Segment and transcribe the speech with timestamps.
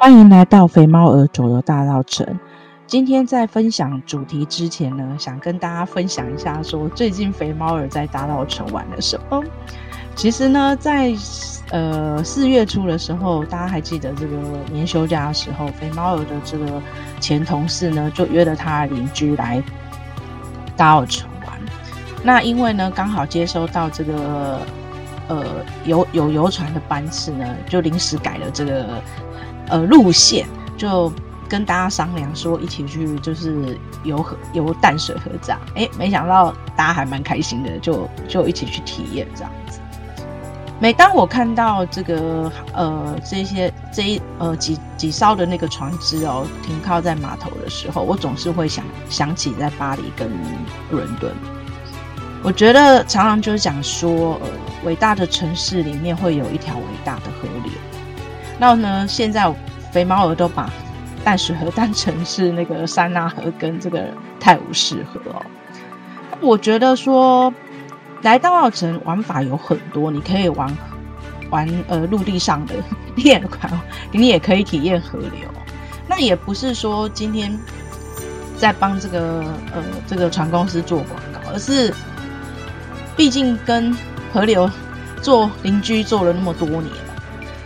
[0.00, 2.24] 欢迎来到肥猫儿左右大道城。
[2.86, 9.42] 今天在分享主题之前呢，想跟大家分享一下，说最近肥猫儿在大道城玩了什么。
[10.14, 11.12] 其实呢，在
[11.72, 14.36] 呃四月初的时候，大家还记得这个
[14.70, 16.80] 年休假的时候，肥猫儿的这个
[17.18, 19.60] 前同事呢，就约了他的邻居来
[20.76, 21.58] 大稻埕玩。
[22.22, 24.60] 那因为呢，刚好接收到这个
[25.26, 25.44] 呃
[25.84, 29.02] 游有游船的班次呢，就临时改了这个。
[29.68, 30.46] 呃，路线
[30.76, 31.12] 就
[31.48, 35.60] 跟大家商量说，一起去就是游河游淡水河这样。
[35.74, 39.78] 哎，没想到大家还蛮开心的，就就一起去体验这样子。
[40.80, 50.30] 每当我看到这个呃这些这一呃几几艘的那个船只哦停靠在码头的时候，我总是会想想起在巴黎跟
[50.90, 51.32] 伦敦。
[52.44, 54.48] 我觉得常常就是讲说，呃，
[54.84, 57.72] 伟大的城市里面会有一条伟大的河流。
[58.58, 59.52] 然后呢，现在
[59.92, 60.70] 肥猫儿都把
[61.24, 64.08] 淡水河当成是那个塞纳河跟这个
[64.40, 65.42] 泰晤士河哦。
[66.40, 67.52] 我觉得说
[68.22, 70.76] 来大澳城玩法有很多，你可以玩
[71.50, 72.74] 玩呃陆地上的
[73.16, 73.72] 练款，
[74.12, 75.48] 你也可以体验河流。
[76.06, 77.56] 那也不是说今天
[78.56, 81.94] 在帮这个呃这个船公司做广告，而是
[83.16, 83.96] 毕竟跟
[84.32, 84.70] 河流
[85.22, 87.07] 做邻居做了那么多年。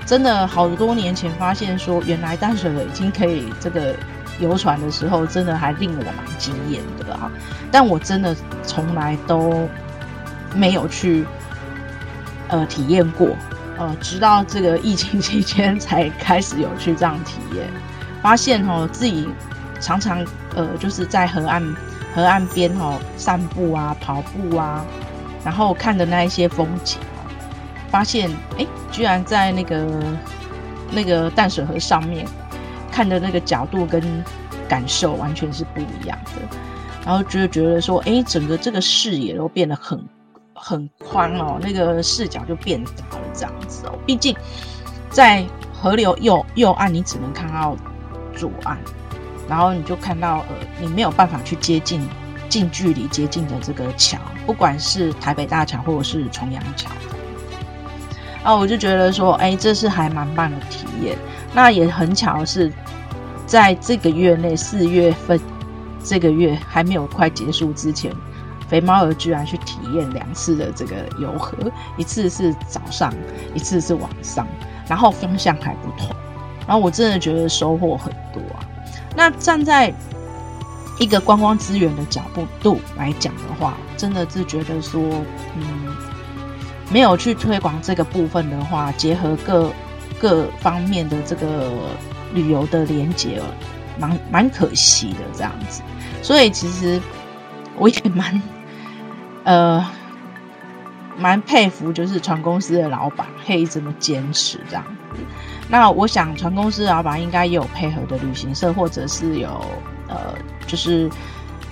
[0.05, 3.95] 真的好多年前发现说，原来淡水河已经可以这个
[4.41, 7.31] 游船的时候，真的还令我蛮惊艳的啊！
[7.71, 9.69] 但我真的从来都
[10.55, 11.25] 没有去
[12.49, 13.29] 呃体验过，
[13.79, 17.67] 呃，直到这个疫情期间才开始有去这样体验，
[18.21, 19.29] 发现哦自己
[19.81, 21.63] 常常呃就是在河岸
[22.15, 24.85] 河岸边哦散步啊、跑步啊，
[25.45, 26.99] 然后看的那一些风景。
[27.93, 30.03] 发现哎，居然在那个
[30.91, 32.27] 那个淡水河上面
[32.91, 34.03] 看的那个角度跟
[34.67, 36.57] 感受完全是不一样的，
[37.05, 40.03] 然后就觉得说，哎，整个这个视野都变得很
[40.55, 43.99] 很宽哦，那个视角就变大了这样子哦。
[44.07, 44.35] 毕竟
[45.11, 47.77] 在河流右右岸，你只能看到
[48.35, 48.79] 左岸，
[49.47, 52.09] 然后你就看到呃，你没有办法去接近
[52.49, 56.91] 近距离接近的这个桥，不管是台北大桥或者是重阳桥。
[58.43, 61.17] 啊，我就觉得说，哎，这是还蛮棒的体验。
[61.55, 62.73] 那也很巧的是，
[63.47, 65.39] 在这个月内，四月份
[66.03, 68.13] 这个月还没有快结束之前，
[68.69, 71.57] 肥猫儿居然去体验两次的这个游河，
[71.97, 73.15] 一次是早上，
[73.55, 74.45] 一次是晚上，
[74.89, 76.09] 然后方向还不同。
[76.67, 78.65] 然后我真的觉得收获很多啊。
[79.15, 79.95] 那站在
[80.99, 82.23] 一个观光资源的角
[82.61, 85.01] 度来讲的话，真的是觉得说，
[85.55, 85.82] 嗯。
[86.93, 89.73] 没有去推广这个部分的话，结合各
[90.21, 91.71] 各方面的这个
[92.35, 93.41] 旅游的连接，
[93.99, 95.81] 蛮蛮可惜的这样子。
[96.23, 97.01] 所以其实
[97.77, 98.43] 我也蛮
[99.45, 99.91] 呃
[101.17, 105.23] 蛮佩服，就是船公司的老板可以这么坚持这样子。
[105.69, 109.49] 那我想船公司老板应该也有配合的旅行社，或者是有
[110.09, 110.35] 呃
[110.67, 111.11] 就是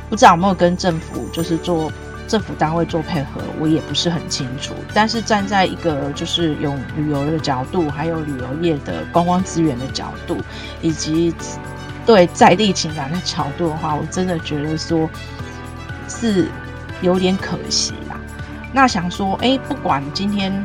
[0.09, 1.93] 不知道有没有跟政府就是做。
[2.31, 4.73] 政府单位做配合，我也不是很清楚。
[4.95, 10.37] 但是站在一个就是有旅游的角度，还有旅游业的观光资源的角度，
[10.81, 11.35] 以及
[12.07, 15.11] 对在地情感的角度的话，我真的觉得说
[16.07, 16.47] 是
[17.03, 18.17] 有点可惜啦。
[18.73, 20.65] 那想说，哎，不管今天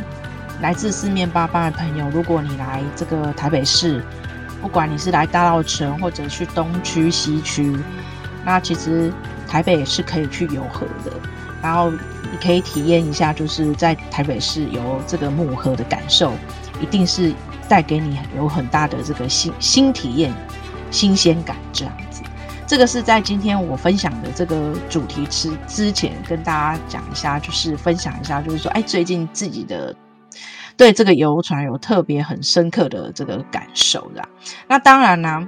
[0.62, 4.04] 来自四面八方的朋友，如果你来这个台北市，
[4.62, 7.76] 不管你是来大稻埕或者去东区、西区，
[8.46, 9.12] 那其实
[9.48, 11.12] 台北也是可以去游河的。
[11.66, 16.32] 然后你可以体验一下，就是在台北市游这个木盒的感受，
[16.80, 17.34] 一定是
[17.68, 20.32] 带给你有很大的这个新新体验、
[20.92, 22.22] 新鲜感这样子。
[22.68, 29.96] 这个是在今天我分享的这个主题之之前，跟大家讲一下，就是分享一下，就是说，哎，最近自己的
[30.78, 34.24] 对这个游船有特别很深刻的这个感受的。
[34.68, 35.48] 那当然呢，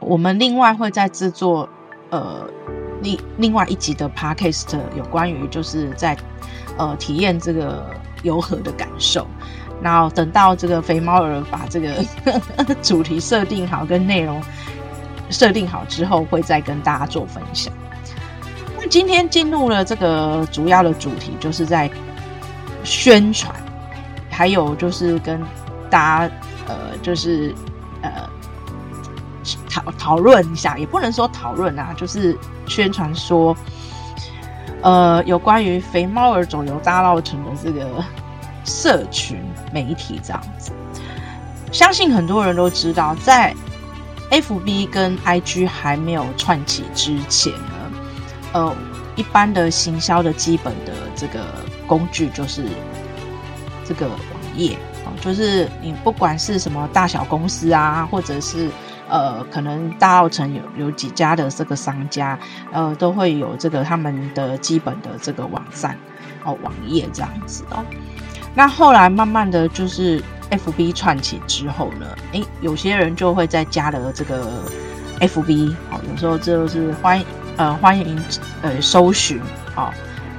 [0.00, 1.66] 我们另外会在制作
[2.10, 2.46] 呃。
[3.02, 6.16] 另另外一集的 podcast 有关于就是在
[6.76, 9.26] 呃体验这个游河的感受，
[9.82, 12.04] 然后等到这个肥猫儿把这个
[12.82, 14.42] 主题设定好跟内容
[15.30, 17.72] 设定好之后，会再跟大家做分享。
[18.76, 21.90] 那今天进入了这个主要的主题，就是在
[22.84, 23.54] 宣传，
[24.30, 25.40] 还有就是跟
[25.90, 26.34] 大家
[26.66, 27.54] 呃就是
[28.02, 28.28] 呃。
[29.84, 32.36] 讨讨论一下，也不能说讨论啊，就是
[32.66, 33.56] 宣传说，
[34.82, 38.04] 呃，有关于肥猫儿走游大稻埕的这个
[38.64, 39.38] 社群
[39.72, 40.72] 媒体这样子。
[41.70, 43.54] 相信很多人都知道，在
[44.30, 47.92] FB 跟 IG 还没有串起之前呢，
[48.52, 48.76] 呃，
[49.16, 51.40] 一般的行销的基本的这个
[51.86, 52.64] 工具就是
[53.84, 54.18] 这个网
[54.54, 54.78] 页，
[55.20, 58.70] 就是你不管是什么大小公司啊，或者是
[59.08, 62.38] 呃，可能大澳城有有几家的这个商家，
[62.72, 65.96] 呃，都会有这个他们的基本的这个网站
[66.44, 67.84] 哦，网页这样子哦。
[68.54, 74.46] 那后来慢慢的就是 FB 串起之后呢，诶，有些人就会再加了这个
[75.20, 77.22] FB，好，有时候就是欢
[77.56, 78.18] 呃欢迎
[78.62, 79.40] 呃搜寻，
[79.76, 79.92] 哦，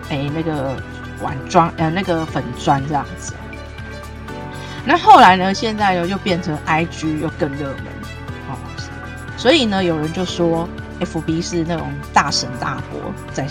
[0.10, 0.75] 诶那个
[1.21, 3.33] 晚装呃那个粉砖这样子。
[4.86, 7.86] 那后来呢，现在呢又变成 IG 又更热门，
[9.39, 10.68] 所以呢有人就说
[11.00, 13.00] FB 是那种大神大伯
[13.31, 13.47] 在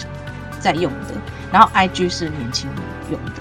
[0.61, 1.15] 在用的，
[1.51, 2.79] 然后 IG 是年轻人
[3.11, 3.33] 用的。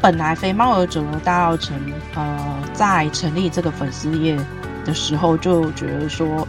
[0.00, 1.72] 本来肥猫儿走了大稻埕，
[2.14, 4.38] 呃，在成立这个粉丝页
[4.84, 6.46] 的时候就觉得说，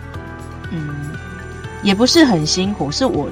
[0.69, 1.11] 嗯，
[1.81, 3.27] 也不是很辛苦，是我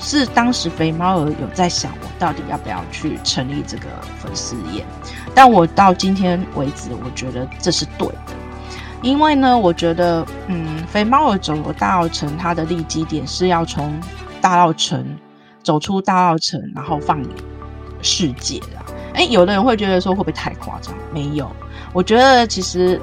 [0.00, 3.84] 是当时肥猫儿有在想，我到底要不要去成立这个
[4.18, 4.84] 粉丝页，
[5.34, 8.32] 但我到今天为止，我觉得这是对的，
[9.02, 14.00] 因为呢，我觉得，嗯，肥猫儿走了大澳城，它的立基点是要从
[14.40, 15.04] 大澳城
[15.62, 17.30] 走出大澳城，然后放眼
[18.00, 18.66] 世界的。
[19.14, 20.94] 哎，有的人会觉得说会不会太夸张？
[21.12, 21.50] 没有，
[21.92, 23.00] 我觉得其实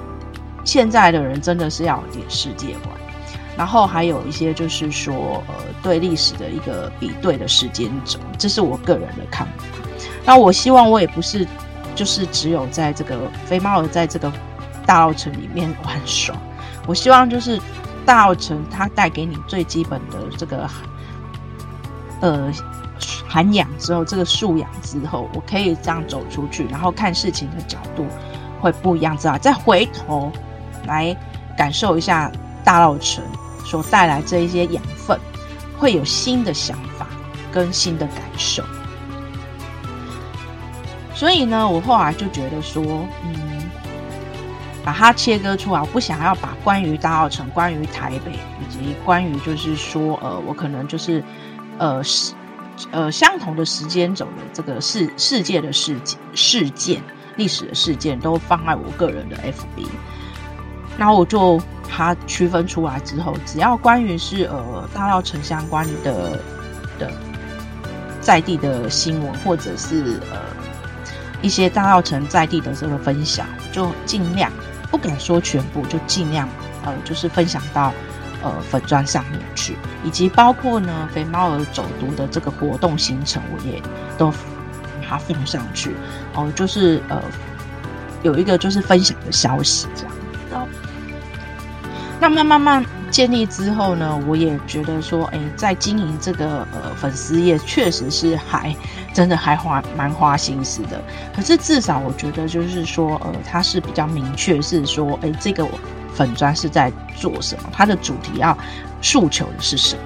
[0.63, 2.95] 现在的人真的是要有点世界观，
[3.57, 5.53] 然后还有一些就是说，呃，
[5.83, 9.65] 对历史的一个比对的时间轴，这是我个人的看法。
[10.25, 11.45] 那我希望我也不是
[11.93, 14.31] 就是只有在这个肥猫儿在这个
[14.85, 16.35] 大澳城里面玩耍，
[16.87, 17.59] 我希望就是
[18.05, 20.69] 大稻埕它带给你最基本的这个
[22.21, 22.51] 呃。
[23.27, 28.05] 涵养之后，这个素养之后，我可以这样走出去，然后看事情的角度
[28.61, 29.37] 会不一样，知道？
[29.37, 30.31] 再回头
[30.87, 31.13] 来
[31.57, 32.31] 感受一下
[32.63, 33.19] 大稻埕
[33.65, 35.19] 所带来这一些养分，
[35.77, 37.05] 会有新的想法
[37.51, 38.63] 跟新的感受。
[41.13, 42.81] 所以呢，我后来就觉得说，
[43.25, 43.54] 嗯，
[44.85, 51.21] 把它切割出来，我不想要把关于大澳城、关于台北以及关于就是说，呃，我可能就是，
[51.79, 52.33] 呃，是。
[52.91, 57.01] 呃，相同的时间轴的这个世世界的事件、事件、
[57.37, 59.87] 历史的事件，都放在我个人的 FB。
[60.97, 61.57] 然后我就
[61.89, 66.37] 它区分出来之后，只要关于是呃大澳城相关的
[66.99, 67.09] 的
[68.19, 70.37] 在地的新闻，或者是呃
[71.41, 74.51] 一些大澳城在地的这个分享，就尽量
[74.89, 76.47] 不敢说全部，就尽量
[76.83, 77.93] 呃就是分享到。
[78.43, 83.81] 呃，粉砖上面去，以及包括呢，肥猫儿走读的这个活动行程，我也
[84.19, 84.37] 都把
[85.09, 85.95] 它放上去。
[86.35, 87.19] 哦，就是呃，
[88.21, 90.67] 有一个就是分享的消息这样。
[92.19, 98.75] 那慢慢慢建立之后呢，我也觉得说，哎，在经营这个呃粉丝业，确实是还
[99.13, 101.01] 真的还花蛮花心思的。
[101.35, 105.67] 可是至少我觉得就是说，呃，它是比较明确，是说，哎，这个。
[106.15, 107.69] 粉砖是在做什么？
[107.73, 108.57] 它的主题要
[109.01, 110.01] 诉求的是什么？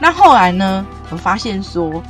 [0.00, 0.84] 那后来呢？
[1.10, 2.02] 我发现说，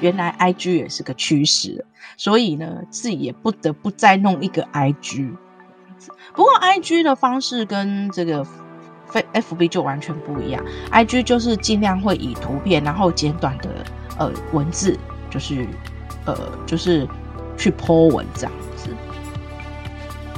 [0.00, 1.84] 原来 IG 也是个趋势，
[2.16, 5.30] 所以呢，自己也不得不再弄一个 IG。
[6.32, 8.46] 不过 IG 的方式跟这个
[9.08, 10.62] 非 FB 就完全不一样。
[10.92, 13.70] IG 就是尽量会以图片，然后简短的
[14.18, 14.98] 呃文字，
[15.30, 15.66] 就是
[16.24, 16.36] 呃
[16.66, 17.06] 就是
[17.56, 18.90] 去 po 文这样子。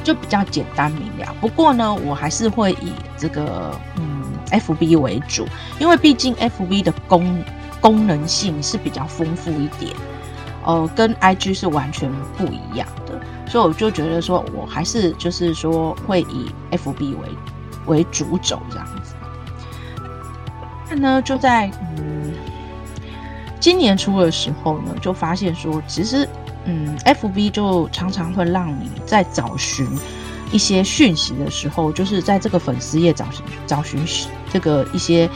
[0.05, 5.47] 就比较简单明了，不过呢，我还是会以这个嗯 FB 为主，
[5.79, 7.45] 因为毕竟 FB 的功
[7.79, 9.93] 功能性是比较丰富一点，
[10.65, 13.21] 呃，跟 IG 是完全不一样的，
[13.51, 17.53] 所以我就觉得说我还是就是说会以 FB 为主
[17.89, 19.15] 为主轴这样子。
[20.91, 22.33] 那呢，就在嗯
[23.59, 26.29] 今年初的时候呢，就发现说其实。
[26.71, 29.89] 嗯，FB 就常常会让你在找寻
[30.53, 34.05] 一些讯息的时候，就是在这个粉丝页找寻找寻
[34.53, 35.31] 这个一些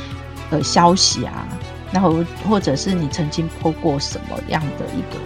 [0.50, 1.49] 呃消息啊，
[1.90, 5.18] 然后或者是你曾经 po 过什么样的一个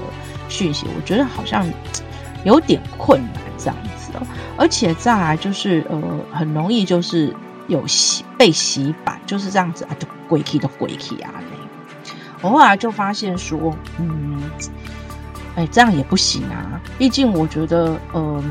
[0.48, 1.68] 讯息，我觉得好像
[2.44, 4.05] 有点困难这样子
[4.56, 6.00] 而且再来就是呃，
[6.32, 7.34] 很容易就是
[7.68, 11.30] 有洗被洗版，就是这样子啊，就鬼气的鬼气啊。
[12.40, 14.42] 那我后来就发现说，嗯。
[15.56, 16.78] 哎，这样也不行啊！
[16.98, 18.44] 毕竟我觉得，呃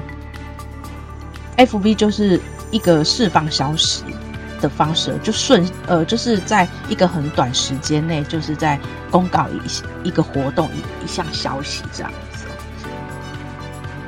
[1.56, 2.42] ，FB 就是
[2.72, 4.04] 一个释放消息
[4.60, 8.80] 的方式，就顺呃，就是在一个很短时间内，就是在
[9.12, 12.12] 公告一一个活动一一项消息这样。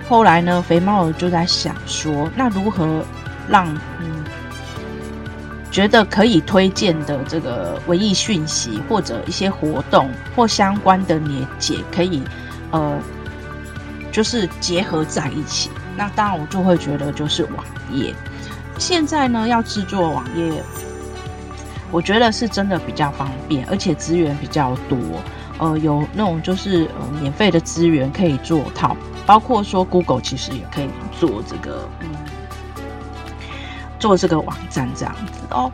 [0.09, 3.03] 后来呢，肥猫就在想说，那如何
[3.47, 3.67] 让
[3.99, 4.23] 嗯
[5.69, 12.23] 觉得可以推荐的这个文艺讯息或者一些活动或相关的连结，可以
[12.71, 12.97] 呃
[14.11, 15.69] 就是结合在一起。
[15.95, 18.13] 那当然，我就会觉得就是网页。
[18.77, 20.63] 现在呢，要制作网页，
[21.91, 24.97] 我觉得是真的比较方便，而且资源比较多。
[25.59, 28.95] 呃，有那种就是呃免费的资源可以做套，
[29.25, 30.87] 包括说 Google 其实也可以
[31.19, 32.09] 做这个，嗯，
[33.97, 35.71] 做这个网站这样子哦。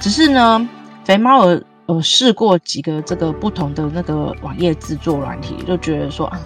[0.00, 0.68] 只是呢，
[1.04, 6.40] 肥猫儿呃试过几个这个不同的那个网页制作软体，就觉得说啊，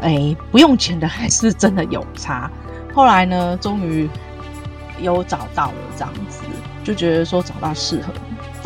[0.00, 2.50] 哎，不用钱的还是真的有差。
[2.92, 4.08] 后来呢，终于
[5.00, 6.40] 有找到了这样子，
[6.82, 8.12] 就觉得说找到适合。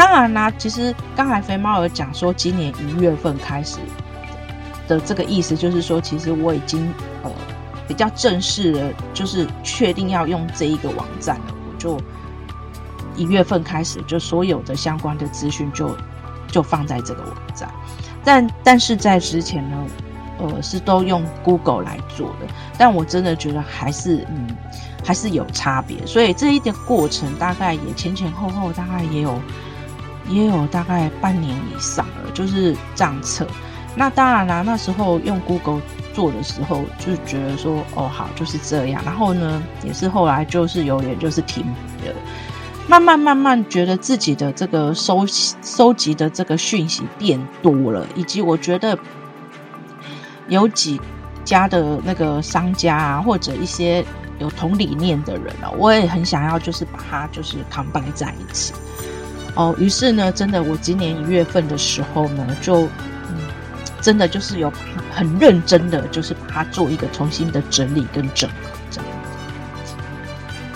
[0.01, 3.77] 当然啦，其实刚才肥猫有讲说，今年一月份开始
[4.89, 6.91] 的这个意思，就是说，其实我已经
[7.23, 7.31] 呃
[7.87, 11.55] 比较正式的，就是确定要用这一个网站了。
[11.71, 12.01] 我就
[13.15, 15.95] 一月份开始，就所有的相关的资讯就
[16.51, 17.71] 就放在这个网站。
[18.25, 19.87] 但但是在之前呢，
[20.39, 22.47] 呃，是都用 Google 来做的。
[22.79, 24.49] 但我真的觉得还是嗯
[25.05, 29.39] 还是有差别，所以这一点过程大概也前前后后大概也有。
[30.29, 33.47] 也有大概半年以上了，就是账册。
[33.97, 35.81] 那当然啦，那时候用 Google
[36.15, 39.03] 做的时候，就觉得说，哦，好，就是这样。
[39.05, 41.65] 然后呢，也是后来就是有点就是停
[42.05, 42.15] 了，
[42.87, 48.97] 慢慢慢慢觉得自己的这个收收集的这个讯息变多了，以及我觉得
[50.49, 51.01] 有几
[51.45, 54.05] 家的那个商家啊，或者一些
[54.39, 58.73] 有同理念的人啊，我也很想要就是把它就是扛掰在一起。
[59.57, 62.85] 哦，于是呢，真的，我今年一月份的时候呢，就
[63.29, 63.37] 嗯，
[64.01, 64.73] 真的就是有
[65.13, 69.11] 很认真的，就是把它做一个重新的整理跟整合这样
[69.85, 69.95] 子。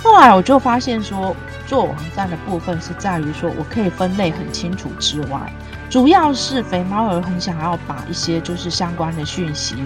[0.02, 1.34] 后来我就发现说，
[1.66, 5.52] 做网站的部分是在于说我可以分类很清楚之外，
[5.88, 9.76] 主要是肥猫儿很想要把一些就是相关的讯息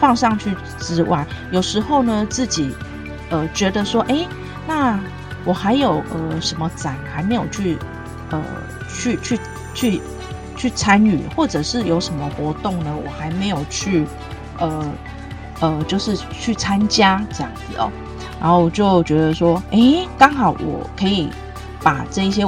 [0.00, 2.74] 放上去之外，有时候呢，自己
[3.28, 4.26] 呃觉得说，哎，
[4.66, 4.98] 那
[5.44, 7.78] 我还有呃什么展还没有去。
[8.32, 8.42] 呃，
[8.88, 9.38] 去去
[9.74, 10.00] 去
[10.56, 12.92] 去参与，或者是有什么活动呢？
[13.04, 14.06] 我还没有去，
[14.58, 14.92] 呃
[15.60, 17.92] 呃，就是去参加这样子哦。
[18.40, 21.28] 然后我就觉得说，哎，刚好我可以
[21.82, 22.44] 把这一些，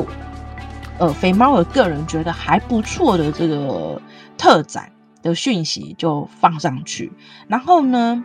[0.98, 4.00] 呃，肥猫的个人觉得还不错的这个
[4.36, 4.90] 特展
[5.22, 7.12] 的讯息就放上去，
[7.46, 8.24] 然后呢，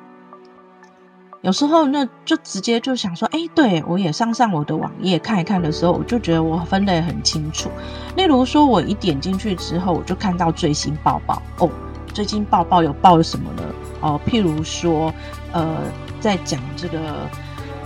[1.41, 7.69] 有时候那就直接就想说，哎，对，我也上上我的网页看一看的时候，我就觉得我分得很清楚。
[8.17, 11.69] 例如说，我一点进去之后，我就看到最新报报哦，
[12.13, 13.63] 最近报报有报什么呢？
[14.01, 15.13] 哦，譬如说，
[15.53, 15.77] 呃，
[16.19, 16.99] 在讲这个，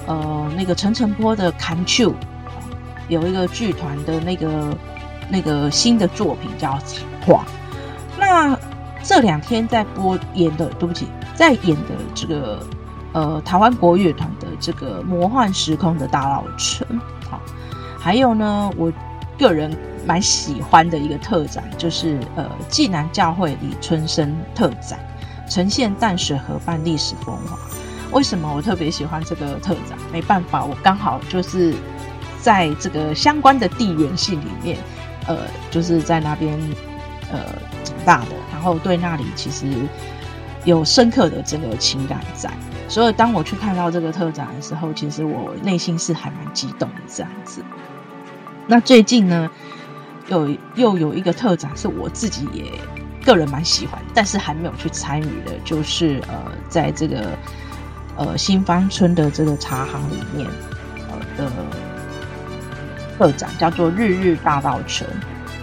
[0.07, 2.09] 呃，那个陈澄波的《砍球》，
[3.07, 4.75] 有一个剧团的那个
[5.29, 7.43] 那个新的作品叫《彩画》。
[8.17, 8.57] 那
[9.03, 12.59] 这两天在播演的，对不起，在演的这个。
[13.13, 16.83] 呃，台湾国乐团的这个魔幻时空的大稻埕，
[17.29, 17.39] 好，
[17.99, 18.91] 还有呢，我
[19.37, 19.71] 个人
[20.05, 24.99] 蛮喜欢的一个特展，就是呃，济南教会李春生特展，
[25.47, 27.57] 呈现淡水河畔历史风华。
[28.11, 29.97] 为什么我特别喜欢这个特展？
[30.11, 31.73] 没办法，我刚好就是
[32.41, 34.77] 在这个相关的地缘性里面，
[35.27, 35.37] 呃，
[35.69, 36.59] 就是在那边
[37.31, 37.39] 呃
[37.83, 39.67] 长大的，然后对那里其实
[40.63, 42.49] 有深刻的这个情感在。
[42.93, 47.63] 所以，当我去看到这个特展的时候，其实我内心是还蛮激动的这样子。
[48.67, 49.49] 那最近呢，
[50.27, 52.65] 有又有一个特展是我自己也
[53.25, 57.29] 个人蛮喜欢，但是还没有去参与的，就是呃，在这个
[58.15, 60.47] 呃新芳村的这个茶行里面
[61.09, 61.51] 呃的
[63.17, 65.01] 特展，叫做《日日大稻埕》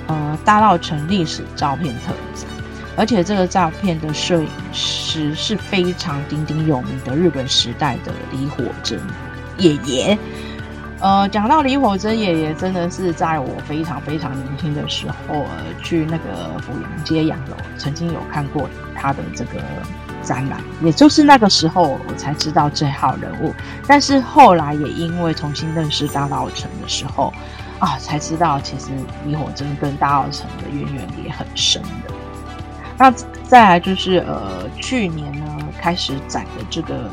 [0.08, 2.50] 呃大稻埕历史照片特展。
[3.00, 9.00] 而且这个照片的摄影师是非常鼎鼎有名的日本时代的李火珍
[9.56, 10.18] 爷爷。
[10.98, 19.52] 呃，讲到李火珍爷爷，真的是在我非常非常年轻的时候，呃，去那个府阳街洋楼，曾经有看过他的这个
[20.22, 20.60] 展览。
[20.82, 23.54] 也就是那个时候，我才知道这号人物。
[23.86, 27.32] 但是后来也因为重新认识大稻埕的时候，
[27.78, 28.88] 啊，才知道其实
[29.24, 32.09] 李火珍跟大稻埕的渊源也很深的。
[33.00, 33.10] 那
[33.48, 35.46] 再来就是呃，去年呢
[35.80, 37.08] 开始展的这个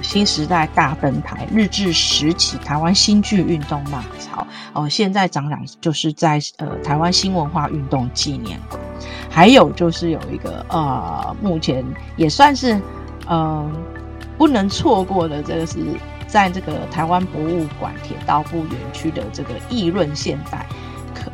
[0.00, 8.80] 新时代大登台，日治时期台湾新剧运动浪潮哦，现在展览就是在呃台湾新文化运动纪念馆，
[9.28, 11.84] 还有就是有一个呃，目前
[12.16, 12.82] 也算是嗯、
[13.26, 13.72] 呃、
[14.38, 15.78] 不能错过的，这个是
[16.28, 20.64] 在这个台湾博物馆铁道部园区的这个议论现代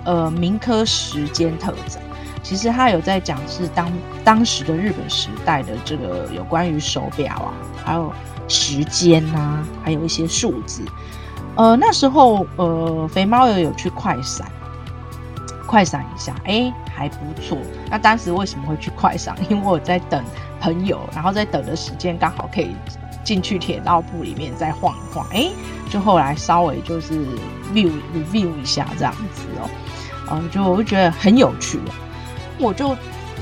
[0.04, 2.02] 呃民科时间特展。
[2.42, 3.90] 其实他有在讲是当
[4.24, 7.52] 当时的日本时代的这个有关于手表啊，
[7.84, 8.12] 还有
[8.48, 10.82] 时间呐、还有一些数字。
[11.56, 14.46] 呃，那时候呃，肥猫也有去快闪，
[15.66, 17.58] 快闪一下，哎，还不错。
[17.90, 19.36] 那当时为什么会去快闪？
[19.50, 20.24] 因为我在等
[20.60, 22.76] 朋友，然后在等的时间刚好可以
[23.24, 25.50] 进去铁道部里面再晃一晃，哎，
[25.90, 27.26] 就后来稍微就是
[27.74, 29.68] view review 一下这样子哦，
[30.30, 31.80] 嗯、就我就觉得很有趣。
[32.58, 32.96] 我就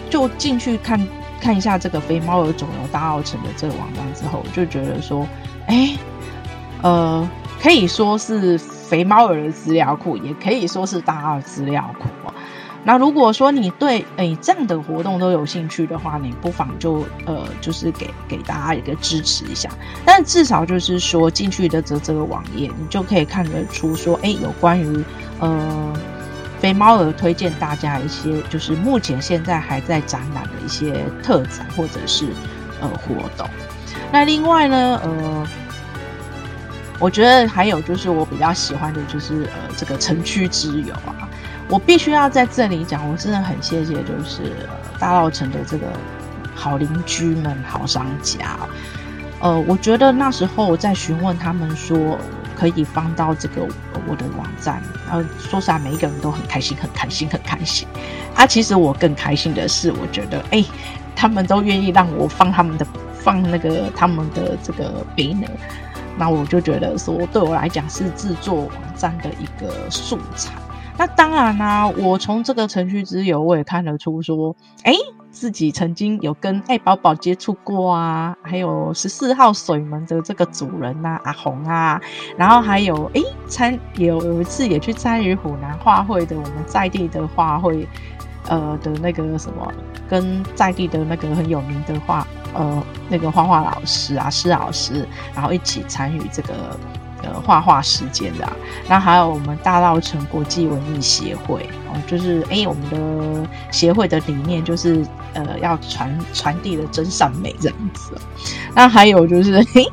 [0.08, 1.00] 就进去看
[1.40, 5.26] 看一下这个肥猫儿肿瘤大澳城的这个网站之后，就觉得说，
[5.66, 5.96] 哎，
[6.82, 7.28] 呃，
[7.62, 12.08] 可以说是肥猫儿的资料库，也可以说是大奥资料库。
[12.84, 19.68] 那如果说你对哎这样的活动都有兴趣的话，你不妨就呃就是给给大家一个支持一下。
[20.04, 25.04] 但至少就是说进去的这这个网页，你就可以看得出说，哎，有关于
[25.40, 25.92] 呃。
[26.58, 32.26] 肥猫儿推荐大家一些，就是目前现在还在展览的一些特展或者是
[32.80, 33.48] 呃活动。
[34.10, 35.46] 那另外呢，呃，
[36.98, 41.28] 我觉得还有就是我比较喜欢的就是呃这个城区之友啊，
[41.68, 44.52] 我必须要在这里讲，我真的很谢谢就是、
[44.98, 45.86] 大稻城的这个
[46.54, 48.56] 好邻居们、好商家。
[49.40, 52.18] 呃，我觉得那时候我在询问他们说。
[52.56, 53.62] 可以放到这个
[54.08, 57.86] 我的网站，然后说实话，每一个人都很开心，很开心，很开心。
[58.34, 60.64] 啊，其实我更开心的是，我觉得，哎，
[61.14, 65.50] 他们都愿意让我放他们的，放那个他们的这个 banner，
[66.18, 70.52] 那我就觉得说，对我来讲是制作网站的一个素材。
[70.98, 74.94] 那当然啦、我从这个程序之友，我也看得出说，哎。
[75.36, 82.00] 自己曾经有跟爱宝宝接触过啊，还有十四号水门的这个主人呐、啊，阿红啊，
[82.38, 87.86] 然后还有诶参有有一次也去参与湖南画会的我们在地的画会，
[88.48, 89.70] 呃的那个什么，
[90.08, 96.54] 跟在地的那个很有名的画呃那个画画老师啊施老师，然后一起参与这个。
[97.26, 98.56] 呃，画画时间的、啊，
[98.88, 102.88] 那还有我们大道城国际文艺协会哦，就是哎、我们
[103.42, 108.16] 的协会的理念就是呃，要传传递的真善美这样子。
[108.74, 109.84] 那还有就是 嘿，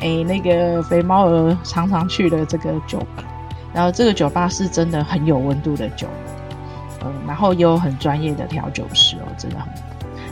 [0.00, 3.22] 哎、那个肥猫儿常常去的这个酒吧，
[3.72, 6.08] 然后这个酒吧是真的很有温度的酒，
[7.00, 9.68] 嗯、呃，然后也有很专业的调酒师哦，真的很。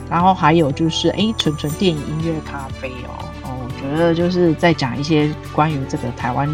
[0.09, 3.25] 然后还有就是哎，纯、纯电影音乐咖啡哦。
[3.43, 6.49] 哦，我觉得就是在讲一些关于这个台湾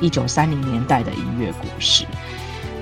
[0.00, 2.04] 一九三零年代的音乐故事。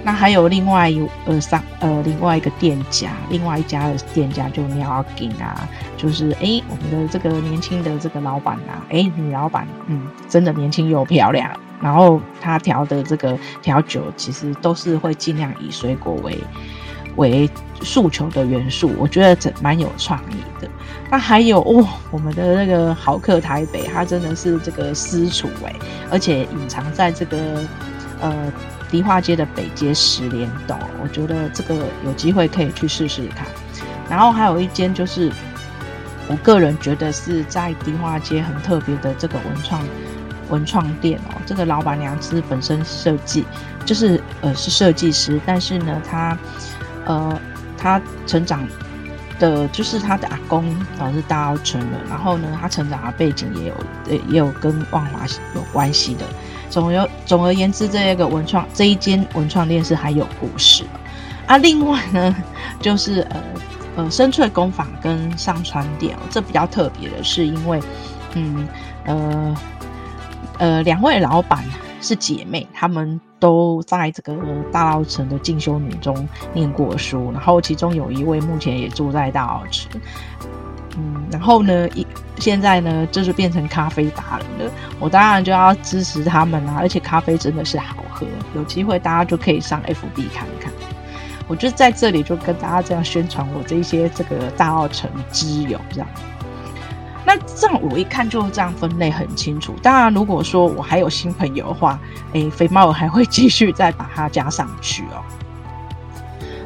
[0.05, 11.49] 那还有另外有呃三呃另外一个店家，另外一家的店家就喵金啊，就是哎我们的这个年轻的这个老板啊，哎女老板，嗯，真的年轻又漂亮。
[11.81, 16.39] 然后他调的这个调酒其实都是会尽量以水果为
[17.17, 17.49] 为
[17.83, 20.69] 诉求的元素，我觉得这蛮有创意的。
[21.11, 25.75] 那还有哦，我们的那个豪客台北，它真的是这个私厨哎，
[26.11, 27.63] 而且隐藏在这个
[28.21, 28.53] 呃
[28.91, 33.47] 迪化街的北街十连栋，我觉得这个有机会可以去试试看。
[34.09, 35.31] 然后还有一间就是，
[36.29, 39.83] 我个人觉得是在迪化街很特别的这个文创
[40.49, 43.45] 文创店哦，这个老板娘是本身设计，
[43.85, 46.37] 就是呃是设计师，但是呢，她
[47.13, 47.41] 呃
[47.77, 48.67] 他成长。
[49.39, 50.65] 的就是他的阿公，
[50.97, 53.75] 然后是大澳村人，然后呢，他成长的背景也有，
[54.29, 56.25] 也有跟万华有关系的。
[56.71, 60.85] 总有总而言之，这个文创这一间文创店是还有故事
[61.49, 61.57] 啊。
[61.57, 62.37] 另外呢，
[62.81, 63.43] 就是呃
[63.97, 67.81] 呃深翠工坊跟上川店，这比较特别的是，因为
[68.35, 68.69] 嗯
[69.07, 69.57] 呃
[70.59, 71.65] 呃两位老板
[72.01, 73.21] 是姐妹，她们。
[73.43, 74.37] 都在这个
[74.71, 80.01] 大稻城的进修女中念过书，然后其中有一位目前也住在大稻城，
[80.97, 82.07] 嗯，然后呢，一
[82.39, 84.73] 现在呢，就是变成咖啡达人了。
[85.01, 88.25] 我当然就要支持他们啦，而且咖啡真的是好喝，
[88.55, 90.73] 有机会大家就可以上 FB 看看。
[91.49, 96.09] 我就在这里就跟大家这样宣传我这一些这个大澳城之友这样。
[97.25, 99.75] 那这样我一看就是这样分类很清楚。
[99.83, 101.99] 当然，如果说我还有新朋友的话，
[102.33, 105.23] 诶，肥猫我还会继续再把它加上去哦。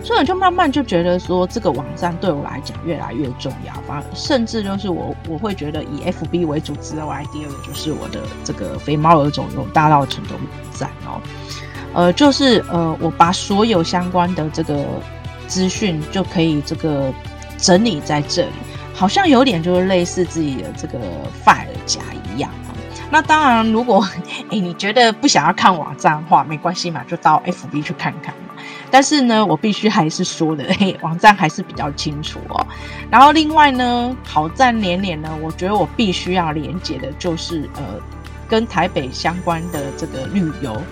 [0.03, 3.73] 所以我就慢慢就觉得说，这个网站对我来讲越来越重要。
[3.89, 10.43] 反而甚至就是我我会觉得以 FB 为主之外，第二个就是我的这个肥猫儿走游大稻埕的网
[10.73, 11.21] 站哦。
[11.93, 14.85] 呃，就是呃，我把所有相关的这个
[15.49, 17.13] 资讯就可以这个
[17.59, 18.53] 整理在这里。
[18.97, 20.99] 好像有点就是类似自己的这个
[21.45, 22.01] file 夹
[22.35, 22.51] 一样。
[23.11, 24.05] 那当然，如果
[24.51, 28.35] 诶你觉得不想要看网站的话，没关系嘛，就到 FB 去看看。
[28.91, 32.67] 但是呢，我必须还是说的，嘿，网站还是比较清楚哦。
[33.11, 37.83] 然后另外呢，好赞连连呢，我觉得我必须要连接的就是呃，
[38.49, 40.83] 跟台北相关的这个旅游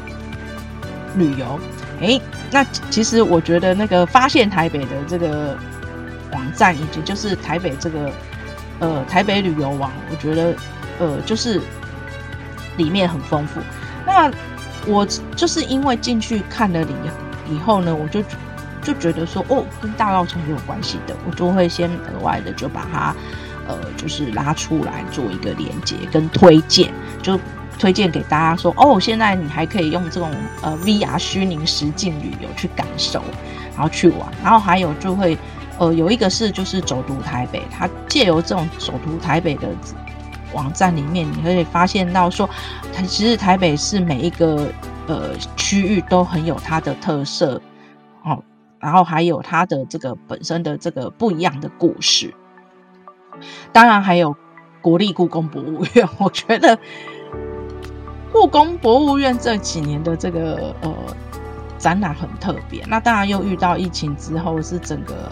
[1.17, 1.59] 旅游。
[2.01, 5.57] 诶，那其实我觉得那个发现台北的这个
[6.35, 8.13] 网站，以及就是台北这个
[8.81, 10.55] 呃台北旅游网，我觉得
[10.99, 11.61] 呃就是。
[12.77, 13.61] 里面很丰富，
[14.05, 14.29] 那
[14.85, 18.21] 我就是因为进去看了以以后呢，我就
[18.83, 23.15] 就觉得说，哦，跟大稻埕有关系的，我就会先额外的就把它，
[23.69, 26.93] 呃，就是拉出来做一个连接跟推荐，
[27.23, 27.39] 就
[27.79, 30.29] 推荐给大家说，哦，现在你还可以用这种
[30.61, 33.23] 呃 VR 虚拟实境旅游去感受，
[33.77, 35.39] 然后去玩，然后还有就会
[35.79, 39.69] 呃有一个是就是走读台北，它借由这种走读台北的。
[40.53, 42.49] 网站里面，你可以发现到说，
[43.09, 44.69] 其实台北市每一个
[45.09, 47.61] 呃区域都很有它的特色，
[48.23, 48.41] 哦，
[48.79, 52.33] 然后还有它的这个本身的这个不一样的故事。
[53.73, 54.37] 当然还有
[54.81, 56.79] 国立故宫博物院， 我觉得
[58.31, 60.95] 故宫博物院这几年的这个呃
[61.85, 62.83] 展览很特别。
[62.89, 65.31] 那当然又遇到疫情之后，是整个。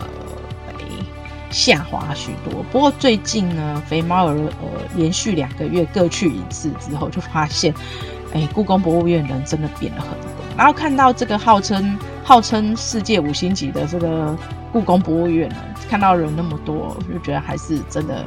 [1.51, 7.75] 下滑许多，不过最近呢，肥猫儿呃连续两个月各去一次之后，就发现，
[8.33, 10.31] 哎、故宫博物院人真的变了很多。
[10.57, 14.35] 然后看到这个号称号称世界五星级的这个
[14.73, 15.57] 故宫博物院呢，
[15.91, 18.25] 看到人那么多，就觉得还是真的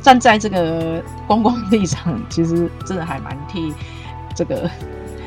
[0.00, 3.74] 站在这个观光立场，其实真的还蛮替
[4.34, 4.70] 这个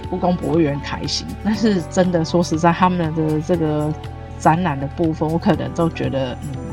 [0.05, 1.27] 故宫博物院开心。
[1.43, 3.93] 但是真的说实在，他们的这个
[4.39, 6.65] 展览的部分，我可能都觉得嗯。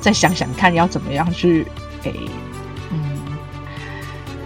[0.00, 1.66] 再想想看，要怎么样去
[2.00, 2.14] 给，
[2.92, 3.18] 嗯，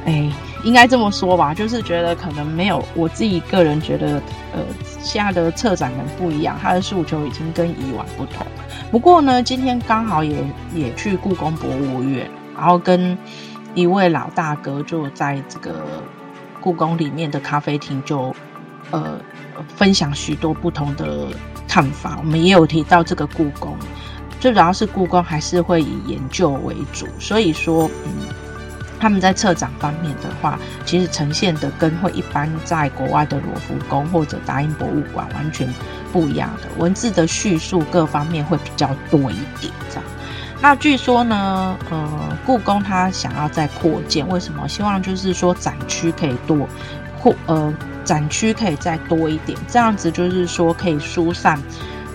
[0.07, 0.33] 哎，
[0.65, 4.15] 应该这么说吧，就是觉得可能没有我自己个人觉得，
[4.55, 4.61] 呃，
[5.03, 8.47] 现在的策展人不一样，他的诉求已经跟以往不同。
[8.91, 10.43] 不过呢，今天刚好也
[10.75, 13.17] 也去故宫博物院，然后跟
[13.75, 15.85] 一位老大哥就在这个
[16.63, 18.35] 故宫里面的咖啡厅就
[18.93, 19.21] 呃
[19.77, 21.27] 分享许多不同的
[21.69, 22.17] 看法。
[22.21, 23.77] 我们也有提到这个故宫。
[24.41, 28.11] 最主要是故宫还是会以研究为主，所以说，嗯，
[28.99, 35.69] 他们在策展方面的话，其实呈现的跟会一般在国外的罗浮宫或者大英博物馆完全
[36.13, 40.05] 不一样的，文字的叙述各方面会比较多一点这样。
[40.63, 44.69] 那据说呢，呃，故宫它想要再扩建，为什么？
[44.69, 46.69] 希望就是说展区可以多，
[47.21, 51.61] 扩呃展区可以再多一点，这样子就是说可以疏散。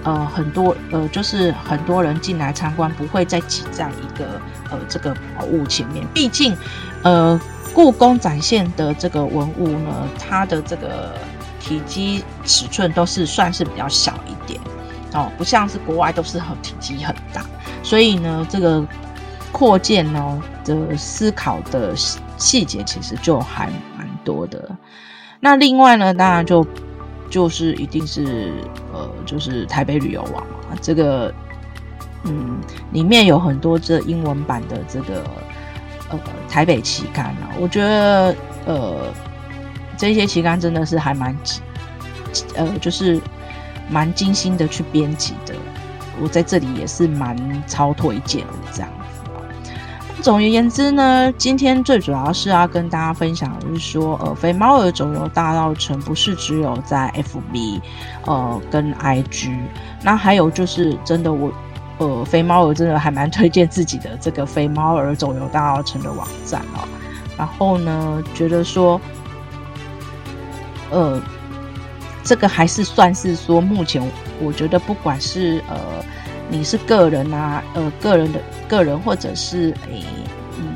[0.03, 4.39] 呃，很多呃，就是很多人进来参观，不会再挤在一个
[4.71, 6.07] 呃这个宝物前面。
[6.13, 6.55] 毕竟，
[7.03, 7.38] 呃，
[7.73, 11.12] 故宫展现的这个文物呢，它的这个
[11.60, 14.57] 体积尺寸都是算是比较小一点
[15.13, 17.46] 哦，不像是国外都是很体积很大。
[17.84, 18.86] 所以呢，这个
[19.52, 21.96] 扩建呢的思考的
[22.38, 23.67] 细节其实就还
[23.98, 24.70] 蛮多的。
[25.39, 26.65] 那另外呢，当然就。
[27.30, 28.54] 就是一定是
[28.93, 31.30] 呃，就是台北旅游网嘛，这个
[32.24, 32.58] 嗯，
[32.93, 35.26] 里面有很多这英文版的这个
[36.10, 36.17] 呃
[36.48, 38.34] 台北期刊啊，我觉得
[38.65, 39.13] 呃
[39.98, 41.36] 这些期刊真的是还蛮
[42.56, 43.20] 呃，就是
[43.89, 45.54] 蛮精心的去编辑的，
[46.21, 50.21] 我在这里也是蛮超推荐的这样子。
[50.21, 57.80] 总而言之呢，今天最主要是要跟大家分享的是说，呃，肥猫儿走游大稻埕不是只有在 FB，
[58.26, 59.56] 呃，跟 IG，
[60.02, 61.52] 那还有就是真的我，
[62.00, 66.88] 呃，肥猫儿真的还蛮推荐自己的这个肥猫儿走游大稻埕的网站啊。
[67.38, 69.00] 然后呢，觉得说，
[70.89, 71.21] 呃，
[72.27, 74.05] 这个还是算是说目前
[74.41, 75.77] 我觉得不管是呃。
[76.49, 80.01] 你是个人啊，呃，个人的个人，或者是诶，
[80.57, 80.73] 嗯，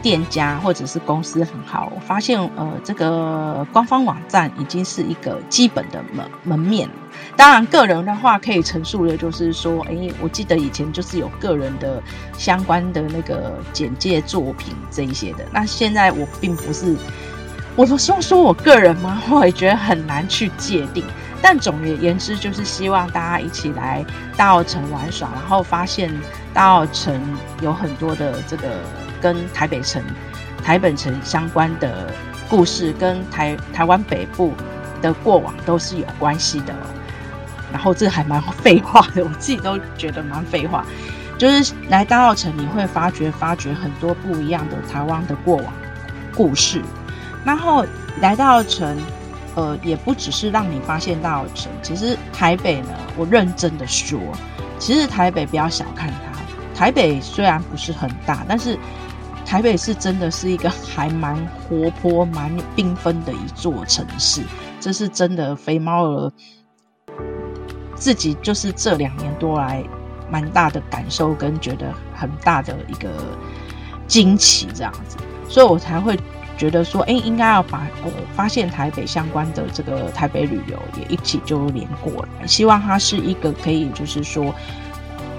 [0.00, 1.92] 店家或者是公司很好。
[1.94, 6.88] 我发现，呃，这个官方网站已经是一个基本的门门面。
[7.36, 12.02] 当然，个人的话可以陈述的，就是说，诶，我记得以前就是有个人的
[12.38, 15.44] 相关的那个简介作品这一些的。
[15.52, 16.96] 那现在我并不是，
[17.76, 21.04] 我都说说我个人嘛，我也觉得很难去界定。
[21.42, 24.04] 但总而言之，就是希望大家一起来
[24.36, 26.12] 大澳城玩耍，然后发现
[26.52, 27.18] 大澳城
[27.62, 28.68] 有很多的这个
[29.22, 30.02] 跟台北城、
[30.62, 32.12] 台北城相关的
[32.48, 34.52] 故事，跟台台湾北部
[35.00, 36.74] 的过往都是有关系的。
[37.72, 40.84] 然后这还蛮废话的，我自己都觉得蛮废话。
[41.38, 45.72] 就是来大澳城，你会发掘发掘很多不一样的台湾的过往
[46.34, 46.82] 故事。
[47.44, 47.86] 然后
[48.20, 48.96] 来到城，
[49.54, 51.68] 呃，也不只是让你发现大稻埕。
[51.82, 54.20] 其实台北呢，我认真的说，
[54.78, 56.38] 其实台北不要小看它。
[56.78, 58.78] 台北虽然不是很大，但是
[59.44, 64.42] 台北是真的是一个还蛮活泼、蛮缤纷的一座城市。
[64.78, 66.32] 这是真的，肥猫儿
[67.94, 69.82] 自己就是这两年多来
[70.30, 73.10] 蛮大的感受，跟觉得很大的一个
[74.06, 75.16] 惊奇，这样子，
[75.48, 76.18] 所以我才会。
[76.60, 84.54] 觉得说，哎，应该要把我发现台北相关的这个台北旅游也一起就连过来，希望它是一个可以，就是说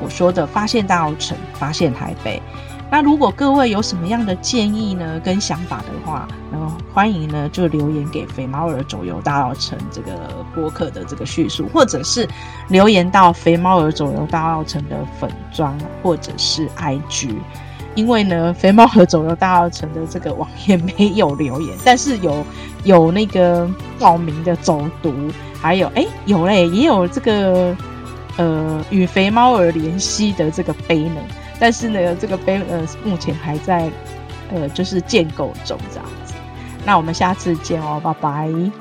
[0.02, 2.42] 我说的发现大稻城，发现台北。
[2.90, 12.28] 那如果各位有什么样的建议呢，跟想法的话，然后欢迎呢就留言给肥猫儿走游大稻城这个播客的这个叙述，或者是
[12.68, 17.36] 留言到肥猫儿走游大稻城的粉专，或者是 IG。
[17.96, 22.46] 因为呢，肥猫和走游大二城的这个网页没有留言，但是有
[22.84, 25.14] 有那个报名的走读，
[25.62, 27.76] 还有哎有嘞，也有这个
[28.38, 31.10] 呃与肥猫儿联系的这个 banner，
[31.60, 33.90] 但是呢，这个碑呃目前还在
[34.54, 36.34] 呃就是建构中这样子。
[36.86, 38.81] 那我们下次见哦，拜拜。